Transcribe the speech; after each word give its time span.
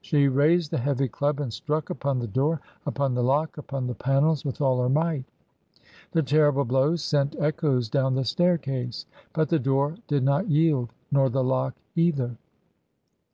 She 0.00 0.28
raised 0.28 0.70
the 0.70 0.78
heavy 0.78 1.08
club 1.08 1.40
and 1.40 1.52
struck 1.52 1.90
upon 1.90 2.18
the 2.18 2.26
door, 2.26 2.58
upon 2.86 3.12
the 3.12 3.22
lock, 3.22 3.58
upon 3.58 3.86
the 3.86 3.94
panels 3.94 4.42
with 4.42 4.62
all 4.62 4.80
her 4.80 4.88
might. 4.88 5.26
The 6.12 6.22
terrible 6.22 6.64
blows 6.64 7.02
sent 7.04 7.36
echoes 7.38 7.90
down 7.90 8.14
the 8.14 8.24
staircase, 8.24 9.04
but 9.34 9.50
the 9.50 9.58
door 9.58 9.96
did 10.08 10.22
not 10.22 10.48
yield, 10.48 10.88
nor 11.12 11.28
the 11.28 11.44
lock 11.44 11.74
either. 11.96 12.38